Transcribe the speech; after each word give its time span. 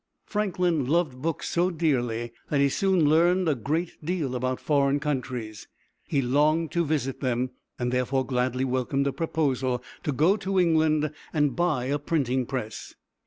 Franklin 0.25 0.87
loved 0.87 1.21
books 1.21 1.47
so 1.47 1.69
dearly 1.69 2.31
that 2.49 2.59
he 2.59 2.69
soon 2.69 3.07
learned 3.07 3.47
a 3.47 3.53
great 3.53 4.03
deal 4.03 4.33
about 4.33 4.59
foreign 4.59 4.99
countries. 4.99 5.67
He 6.07 6.23
longed 6.23 6.71
to 6.71 6.83
visit 6.83 7.19
them, 7.19 7.51
and 7.77 7.91
therefore 7.91 8.25
gladly 8.25 8.65
welcomed 8.65 9.05
a 9.05 9.13
proposal 9.13 9.83
to 10.01 10.11
go 10.11 10.37
to 10.37 10.59
England 10.59 11.11
and 11.33 11.55
buy 11.55 11.83
a 11.85 11.99
printing 11.99 12.47
press. 12.47 12.95